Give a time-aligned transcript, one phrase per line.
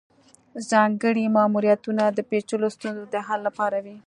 [0.71, 3.95] ځانګړي ماموریتونه د پیچلو ستونزو د حل لپاره وي